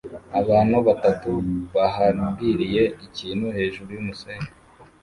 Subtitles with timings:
[0.41, 1.31] Abantu batatu
[1.75, 4.49] bahambiriye ikintu hejuru yumusenyi